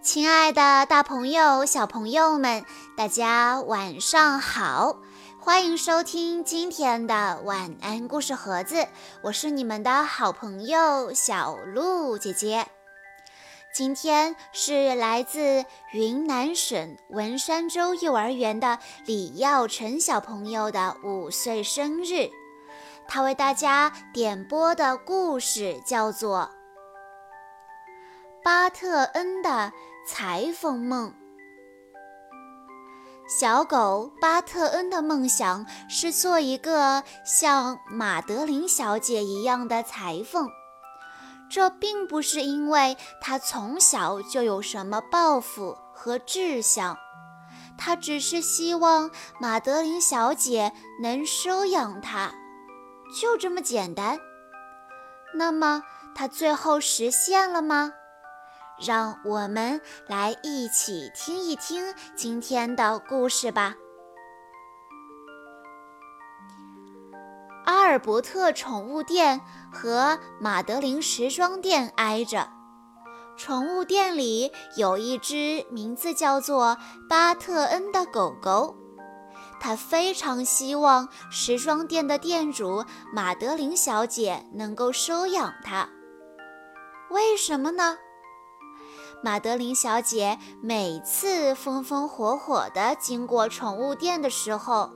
[0.00, 2.64] 亲爱的，大朋友、小朋友们，
[2.96, 4.96] 大家晚上好！
[5.40, 8.86] 欢迎收听今天的晚安故事盒子，
[9.22, 12.68] 我是你们的好朋友小鹿姐姐。
[13.74, 22.30] 今天是来自云南省文山州幼儿园的李耀晨小朋友的五岁生日，
[23.08, 26.50] 他为大家点播的故事叫做
[28.44, 29.50] 《巴特恩的》。
[30.10, 31.12] 裁缝梦。
[33.28, 40.48] 小狗巴特恩的梦想是做一个像马德琳小姐一样的裁缝。
[41.50, 46.96] 这并不是因为他从小就有什么抱负和志向，
[47.76, 50.72] 他只是希望马德琳小姐
[51.02, 52.32] 能收养他，
[53.20, 54.18] 就这么简单。
[55.34, 55.82] 那么，
[56.14, 57.92] 他最后实现了吗？
[58.78, 63.74] 让我们来一起听一听今天的故事吧。
[67.64, 69.40] 阿尔伯特宠物店
[69.72, 72.48] 和马德琳时装店挨着，
[73.36, 78.74] 宠物店里有一只名字叫做巴特恩的狗狗，
[79.60, 85.88] 它非常希望时装店的店主马德琳小姐能够收养它。
[87.10, 87.98] 为什么呢？
[89.20, 94.92] 马德琳小姐每次风风火火地经过宠物店的时候，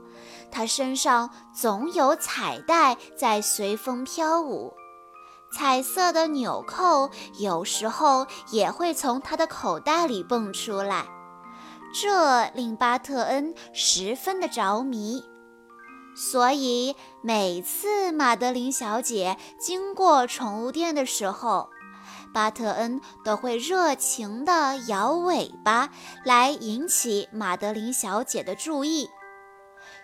[0.49, 4.73] 她身上总有彩带在随风飘舞，
[5.51, 11.05] 彩色的纽扣有时候也会从她的口袋里蹦出来，
[11.93, 15.21] 这令巴特恩十分的着迷。
[16.15, 21.69] 所以每次马德琳小姐经过宠物店的时候，
[22.33, 25.89] 巴特恩都会热情地摇尾巴
[26.25, 29.09] 来引起马德琳小姐的注意，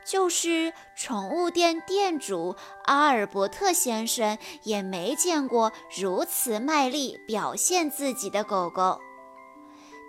[0.05, 8.99] 就是宠物店店主阿尔伯特先生也没见过如此卖力表现自己的狗狗。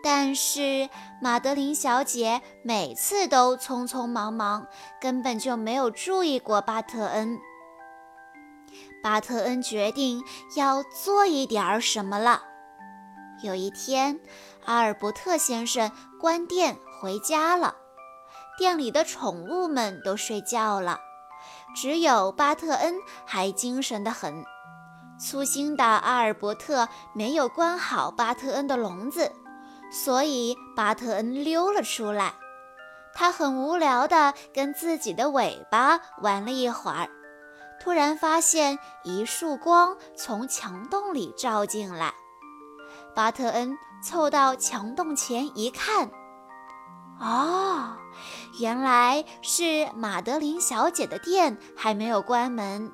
[0.03, 0.89] 但是
[1.21, 4.67] 马德琳小姐每次都匆匆忙忙，
[4.99, 7.39] 根本就没有注意过巴特恩。
[9.03, 10.23] 巴特恩决定
[10.57, 12.43] 要做一点儿什么了。
[13.43, 14.21] 有一天，
[14.67, 15.91] 阿尔伯特先生
[16.21, 17.75] 关店回家了，
[18.59, 21.01] 店里的宠物们都睡觉了，
[21.75, 24.45] 只有巴特恩还精神得很。
[25.19, 29.33] 粗心的阿尔伯特没有关好巴特恩的笼子，
[29.91, 32.35] 所以巴特恩溜了出来。
[33.15, 37.09] 他很无聊地跟自己的尾巴玩了一会儿。
[37.83, 42.13] 突然发现一束光从墙洞里照进来，
[43.15, 46.11] 巴特恩凑到墙洞前一看，
[47.19, 47.97] 哦，
[48.61, 52.93] 原来是马德琳小姐的店还没有关门，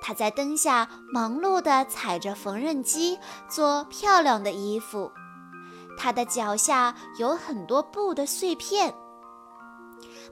[0.00, 3.18] 她在灯下忙碌地踩着缝纫机
[3.48, 5.12] 做漂亮的衣服，
[5.98, 8.94] 她的脚下有很多布的碎片。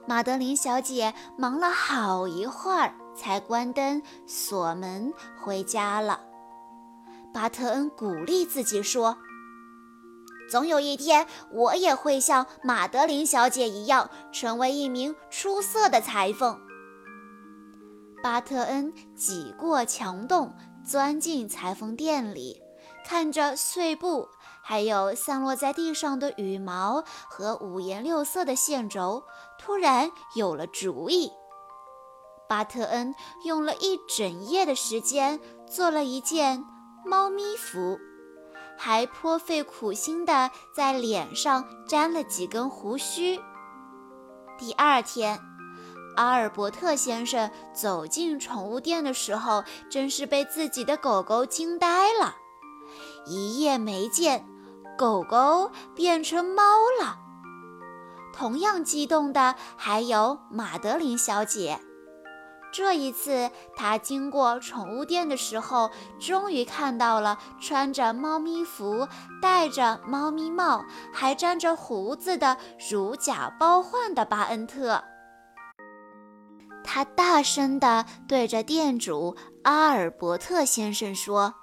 [0.07, 2.95] 马德琳小姐忙了好一会儿。
[3.15, 6.21] 才关灯锁门回家了。
[7.33, 9.17] 巴特恩鼓励自己说
[10.49, 16.59] ：“总有一天，我也会像马德琳小姐一样，成为一名出色的裁缝。”
[18.21, 20.53] 巴特恩挤过墙洞，
[20.85, 22.61] 钻进裁缝店里，
[23.05, 24.29] 看着碎布，
[24.61, 29.23] 还有散落在地上的羽毛和五颜六色的线轴，
[29.59, 31.31] 突然有了主意。
[32.53, 33.15] 巴特恩
[33.45, 36.63] 用了一整夜的时间做了一件
[37.03, 37.97] 猫咪服，
[38.77, 43.39] 还颇费苦心地在脸上粘了几根胡须。
[44.59, 45.39] 第二天，
[46.15, 52.35] 阿尔伯特先生走进宠物店的时候，真是被自己的狗狗惊呆了。
[53.25, 54.45] 一夜没见，
[54.95, 56.61] 狗狗变成猫
[57.01, 57.17] 了。
[58.31, 61.79] 同样激动的还有马德琳小姐。
[62.73, 69.07] 这一次，他经过宠物店的时候，终于看到了穿着猫咪服、
[69.39, 70.83] 戴着猫咪帽、
[71.13, 72.57] 还粘着胡子的
[72.89, 75.03] 如假包换的巴恩特。
[76.83, 81.53] 他大声地对着店主阿尔伯特先生说：“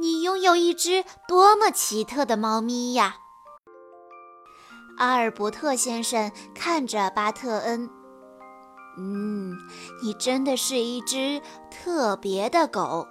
[0.00, 3.18] 你拥有一只多么奇特的猫咪呀！”
[4.98, 7.88] 阿尔伯特先生看着巴特恩。
[8.98, 9.56] 嗯，
[10.02, 13.06] 你真的是一只特别的狗。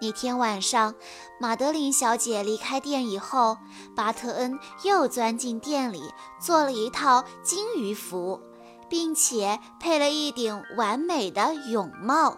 [0.00, 0.94] 那天晚上，
[1.40, 3.56] 马德琳小姐离开店以后，
[3.96, 6.02] 巴特恩又钻进店里，
[6.40, 8.40] 做了一套金鱼服，
[8.88, 12.36] 并且配了一顶完美的泳帽，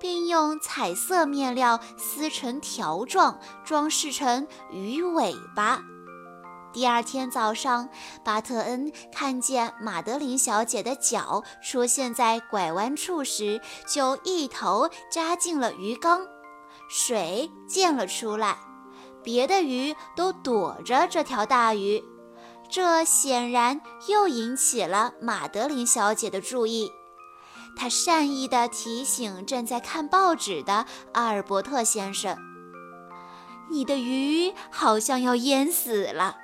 [0.00, 5.84] 并用彩色面料撕成条状，装饰成鱼尾巴。
[6.74, 7.88] 第二天早上，
[8.24, 16.26] 巴特恩看见马德琳小姐的脚出现在拐弯处时，就一头扎进了鱼缸。
[16.90, 18.58] 水溅了出来，
[19.22, 22.02] 别的鱼都躲着这条大鱼，
[22.68, 26.90] 这显然又引起了马德琳小姐的注意。
[27.76, 32.36] 她善意地提醒正在看报纸的阿尔伯特先生
[33.70, 36.38] ：“你的鱼好像要淹死了。”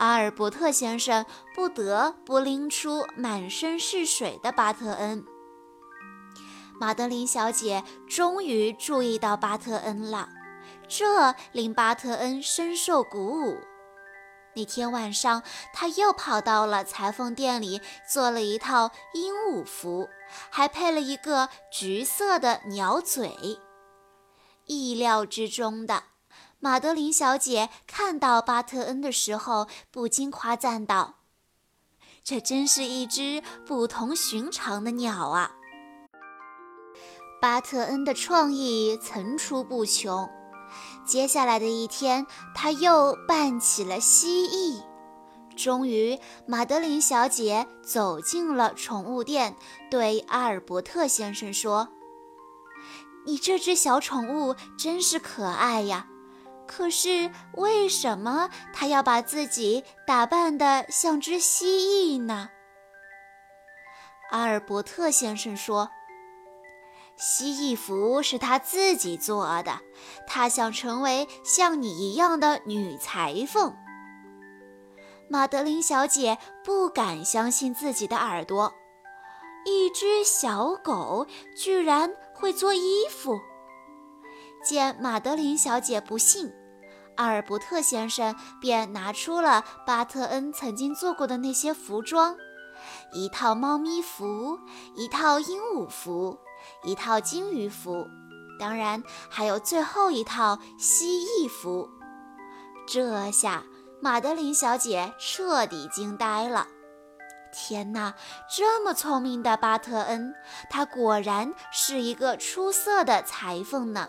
[0.00, 5.22] 阿尔伯特先生不得不拎出满身是水的巴特恩。
[6.80, 10.30] 马德琳小姐终于注意到巴特恩了，
[10.88, 13.58] 这令巴特恩深受鼓舞。
[14.56, 15.42] 那天晚上，
[15.74, 20.08] 他又跑到了裁缝店里，做了一套鹦鹉服，
[20.48, 23.36] 还配了一个橘色的鸟嘴。
[24.64, 26.04] 意料之中的。
[26.62, 31.20] 马德琳小姐看到巴特恩的时候，不禁夸赞道
[32.22, 35.52] ：“这真是一只不同寻常的鸟啊！”
[37.40, 40.28] 巴特恩的创意层出不穷。
[41.06, 44.84] 接下来的一天，他又扮起了蜥蜴。
[45.56, 49.56] 终于，马德琳小姐走进了宠物店，
[49.90, 51.88] 对阿尔伯特先生说
[53.24, 56.06] ：“你这只小宠物真是可爱呀！”
[56.70, 62.48] 可是为什么他要把自己打扮得像只蜥蜴呢？
[64.30, 65.90] 阿尔伯特先生说
[67.18, 69.80] ：“蜥蜴服是他自己做的，
[70.28, 73.76] 他想成为像你一样的女裁缝。”
[75.28, 78.72] 马德琳小姐不敢相信自己的耳朵，
[79.66, 81.26] 一只小狗
[81.56, 83.40] 居然会做衣服。
[84.62, 86.52] 见马德琳小姐不信。
[87.20, 92.34] 阿尔伯特先生便拿出了巴特恩曾经做过的那些服装：
[93.12, 94.58] 一套猫咪服，
[94.96, 96.38] 一套鹦鹉服，
[96.82, 98.06] 一套金鱼服，
[98.58, 101.90] 当然还有最后一套蜥蜴服。
[102.88, 103.64] 这下
[104.00, 106.68] 马德琳小姐彻底惊呆了。
[107.52, 108.14] 天哪，
[108.56, 110.32] 这么聪明的巴特恩，
[110.70, 114.08] 他果然是一个出色的裁缝呢！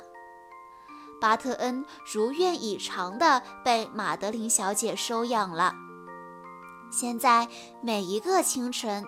[1.21, 5.75] 巴特恩如愿以偿地被马德琳小姐收养了。
[6.91, 7.47] 现在
[7.81, 9.05] 每一个清晨，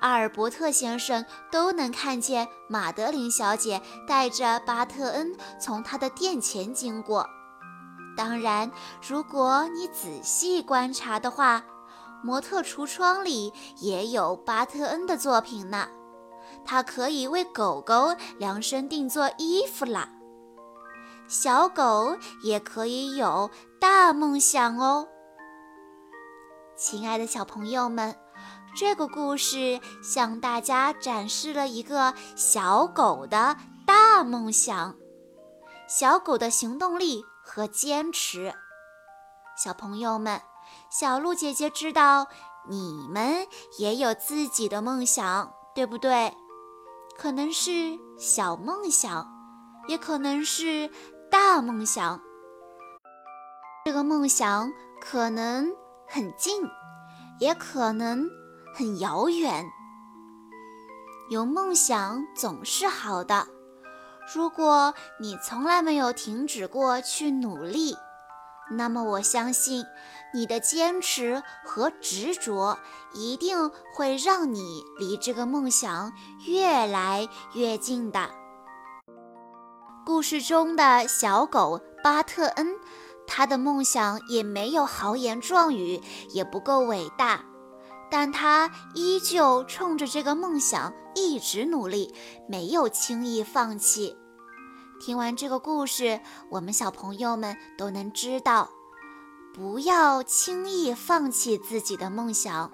[0.00, 7.26] 阿尔伯特先生都能看见马德琳小姐带着巴特恩从他的店前经过。
[8.14, 8.70] 当然，
[9.00, 11.64] 如果你仔细观察的话，
[12.22, 15.88] 模特橱窗里也有巴特恩的作品呢。
[16.64, 20.08] 他可以为狗狗量身定做衣服啦。
[21.26, 23.50] 小狗也可以有
[23.80, 25.08] 大梦想哦，
[26.76, 28.14] 亲爱的小朋友们，
[28.76, 33.56] 这个故事向大家展示了一个小狗的
[33.86, 34.94] 大梦想，
[35.88, 38.54] 小狗的行动力和坚持。
[39.56, 40.42] 小朋友们，
[40.90, 42.26] 小鹿姐姐知道
[42.68, 43.46] 你们
[43.78, 46.34] 也有自己的梦想，对不对？
[47.16, 49.26] 可能是小梦想，
[49.88, 50.90] 也可能是。
[51.36, 52.20] 大梦想，
[53.84, 55.66] 这个梦想可能
[56.06, 56.62] 很近，
[57.40, 58.30] 也可能
[58.72, 59.66] 很遥远。
[61.28, 63.48] 有梦想总是好的。
[64.32, 67.96] 如果你从来没有停止过去努力，
[68.70, 69.84] 那么我相信
[70.32, 72.78] 你的坚持和执着
[73.12, 76.12] 一定会让你离这个梦想
[76.46, 78.30] 越来越近的。
[80.04, 82.76] 故事中的小狗巴特恩，
[83.26, 85.98] 他的梦想也没有豪言壮语，
[86.30, 87.42] 也不够伟大，
[88.10, 92.14] 但他依旧冲着这个梦想一直努力，
[92.46, 94.14] 没有轻易放弃。
[95.00, 96.20] 听完这个故事，
[96.50, 98.68] 我们小朋友们都能知道，
[99.54, 102.70] 不要轻易放弃自己的梦想，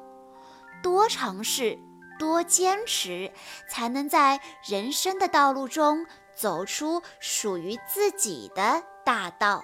[0.82, 1.78] 多尝试，
[2.18, 3.32] 多坚持，
[3.70, 6.04] 才能在人生的道路中。
[6.40, 9.62] 走出属于自己的大道。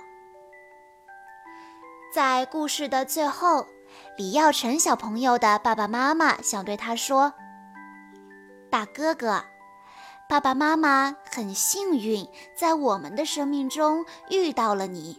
[2.14, 3.66] 在故事的最后，
[4.18, 7.32] 李耀成小朋友的爸爸妈妈想对他说
[8.70, 9.42] ：“大哥哥，
[10.28, 15.18] 爸爸妈妈很幸运，在我们的生命中遇到了你。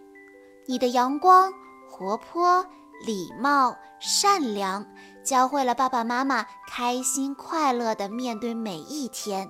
[0.68, 1.52] 你的阳光、
[1.90, 2.64] 活泼、
[3.04, 4.86] 礼貌、善良，
[5.24, 9.50] 教会了爸爸妈妈开心快乐地面对每一天。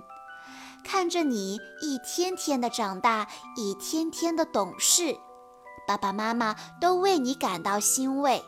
[0.90, 3.28] 看着你一天天的长大，
[3.58, 5.18] 一天天的懂事，
[5.86, 8.42] 爸爸妈妈都为你感到欣慰。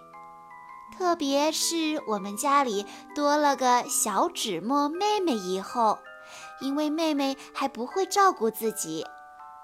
[0.97, 5.99] 特别是我们家里多了个小纸墨妹妹以后。
[6.61, 9.05] 因为妹妹还不会照顾自己，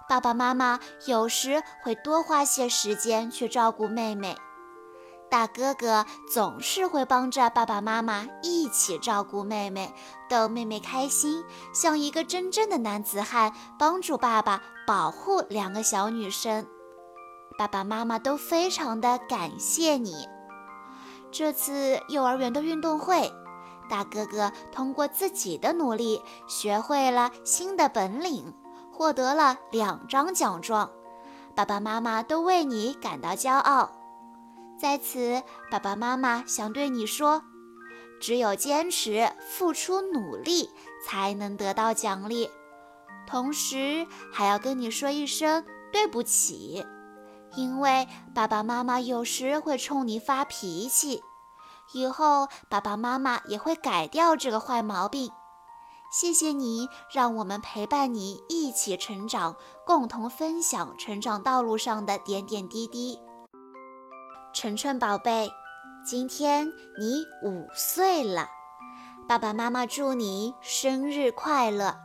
[0.09, 4.35] 爸爸妈妈有时会多花些时间去照顾妹妹。
[5.35, 9.93] 大哥哥总是会帮着爸爸妈妈一起照顾妹妹，
[10.29, 16.65] 逗妹妹开心，像一个真正的男子汉，帮助爸爸保护两个小女生。
[17.57, 20.25] 爸爸妈妈都非常的感谢你。
[21.33, 23.29] 这次幼儿园的运动会。
[23.89, 28.53] 大哥哥通过自己的努力，学会了新的本领，
[28.89, 30.89] 获得了两张奖状。
[31.53, 33.91] 爸爸妈妈都为你感到骄傲。
[34.79, 35.41] 在此，
[35.71, 37.41] 爸爸妈妈想对你说：
[38.19, 40.69] 只有坚持、付出努力，
[41.05, 42.49] 才能得到奖励。
[43.27, 46.85] 同时，还要跟你说一声对不起，
[47.55, 51.23] 因为爸爸妈妈有时会冲你发脾气。
[51.93, 55.31] 以后爸爸妈妈也会改掉这个坏毛病。
[56.11, 59.55] 谢谢你，让我们陪伴你一起成长，
[59.85, 63.19] 共同分享成长道路上的点点滴滴。
[64.55, 65.51] 晨晨宝贝，
[66.05, 68.47] 今天你五岁了，
[69.27, 71.97] 爸爸妈妈祝你生日快乐！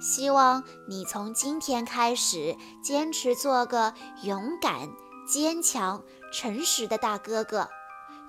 [0.00, 4.88] 希望你从今天开始坚持做个勇敢、
[5.26, 6.00] 坚强、
[6.32, 7.68] 诚实的大哥哥。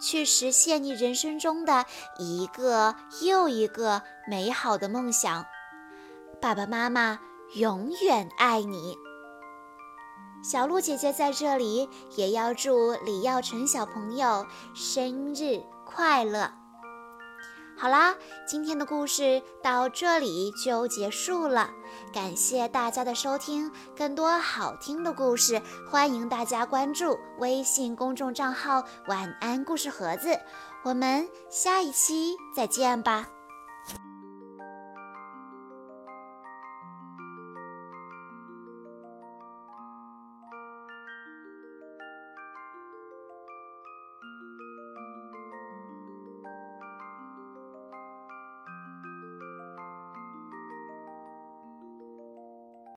[0.02, 1.86] 去实现你人生中的
[2.18, 5.46] 一个又一个美好的梦想，
[6.42, 7.20] 爸爸妈妈
[7.54, 8.98] 永远爱你。
[10.42, 16.52] 小鹿姐姐在这里也要祝李耀成小朋友生日快乐。
[17.78, 18.14] 好啦，
[18.46, 21.70] 今天的故事到这里就结束了，
[22.14, 23.72] 感谢大家的收听。
[23.96, 30.38] 更多好听的故事，欢迎大家关注微信公众账号“晚安故事盒子”。
[30.84, 33.39] 我们下一期再见吧。